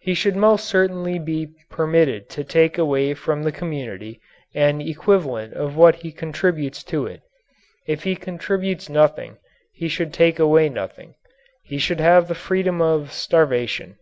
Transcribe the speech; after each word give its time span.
He 0.00 0.14
should 0.14 0.34
most 0.34 0.64
certainly 0.64 1.18
be 1.18 1.48
permitted 1.68 2.30
to 2.30 2.42
take 2.42 2.78
away 2.78 3.12
from 3.12 3.42
the 3.42 3.52
community 3.52 4.18
an 4.54 4.80
equivalent 4.80 5.52
of 5.52 5.76
what 5.76 5.96
he 5.96 6.10
contributes 6.10 6.82
to 6.84 7.04
it. 7.04 7.20
If 7.86 8.04
he 8.04 8.16
contributes 8.16 8.88
nothing 8.88 9.36
he 9.74 9.86
should 9.88 10.14
take 10.14 10.38
away 10.38 10.70
nothing. 10.70 11.16
He 11.64 11.76
should 11.76 12.00
have 12.00 12.28
the 12.28 12.34
freedom 12.34 12.80
of 12.80 13.12
starvation. 13.12 13.96